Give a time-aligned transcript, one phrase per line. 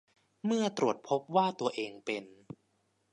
[0.45, 2.23] เมื่อตรวจพบว่าตัวเองเป็น